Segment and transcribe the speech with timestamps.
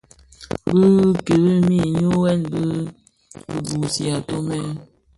[0.77, 0.87] Bi
[1.25, 2.63] kilmi nhyughèn dhi
[3.45, 4.57] kibuusi atumè.